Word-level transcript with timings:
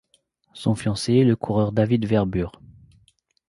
Son 0.55 0.73
fiancé 0.73 1.13
est 1.17 1.23
le 1.23 1.35
coureur 1.35 1.71
David 1.71 2.07
Verburg. 2.07 2.53